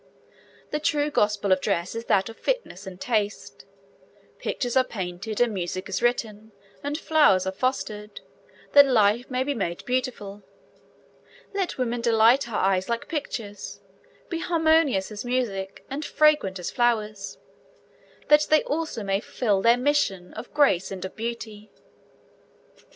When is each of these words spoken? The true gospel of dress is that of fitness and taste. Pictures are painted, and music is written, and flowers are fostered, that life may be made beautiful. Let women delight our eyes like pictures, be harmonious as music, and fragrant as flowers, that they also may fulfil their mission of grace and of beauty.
The 0.71 0.79
true 0.79 1.11
gospel 1.11 1.51
of 1.51 1.61
dress 1.61 1.93
is 1.93 2.05
that 2.05 2.27
of 2.27 2.35
fitness 2.35 2.87
and 2.87 2.99
taste. 2.99 3.65
Pictures 4.39 4.75
are 4.75 4.83
painted, 4.83 5.39
and 5.39 5.53
music 5.53 5.87
is 5.87 6.01
written, 6.01 6.53
and 6.81 6.97
flowers 6.97 7.45
are 7.45 7.51
fostered, 7.51 8.19
that 8.71 8.87
life 8.87 9.29
may 9.29 9.43
be 9.43 9.53
made 9.53 9.85
beautiful. 9.85 10.41
Let 11.53 11.77
women 11.77 12.01
delight 12.01 12.49
our 12.49 12.57
eyes 12.63 12.89
like 12.89 13.07
pictures, 13.07 13.79
be 14.27 14.39
harmonious 14.39 15.11
as 15.11 15.23
music, 15.23 15.85
and 15.87 16.03
fragrant 16.03 16.57
as 16.57 16.71
flowers, 16.71 17.37
that 18.27 18.47
they 18.49 18.63
also 18.63 19.03
may 19.03 19.19
fulfil 19.19 19.61
their 19.61 19.77
mission 19.77 20.33
of 20.33 20.51
grace 20.51 20.89
and 20.89 21.05
of 21.05 21.15
beauty. 21.15 21.71